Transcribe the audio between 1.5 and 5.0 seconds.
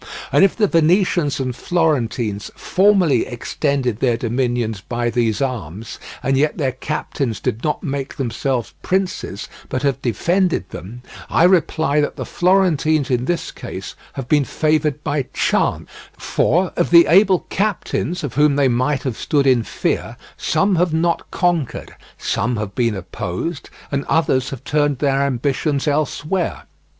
Florentines formerly extended their dominions